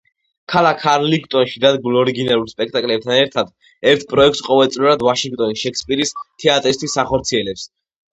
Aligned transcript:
ქალაქ 0.51 0.83
არლინგტონში 0.91 1.59
დადგმულ 1.65 1.99
ორიგინალურ 2.03 2.47
სპექტაკლებთან 2.53 3.13
ერთად, 3.17 3.51
ერთ 3.91 4.05
პროექტს 4.13 4.41
ყოველწლიურად 4.47 5.05
ვაშინგტონის 5.09 5.61
შექსპირის 5.67 6.15
თეატრისთვის 6.45 6.97
ახორციელებს. 7.05 7.69